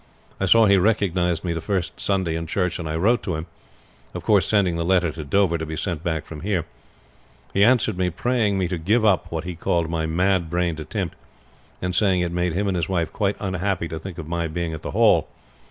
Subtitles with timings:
[0.39, 3.45] I saw he recognized me the first Sunday in church, and I wrote to him;
[4.15, 6.65] of course sending the letter to Dover to be sent back from there.
[7.53, 11.15] He answered me praying me to give up what he called my mad brained attempt,
[11.83, 14.73] and saying it made him and his wife quite unhappy to think of my being
[14.73, 15.27] at the Hall.